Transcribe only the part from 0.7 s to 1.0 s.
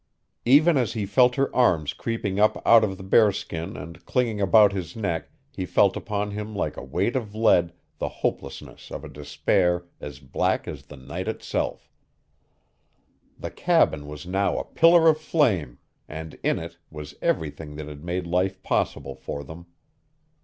as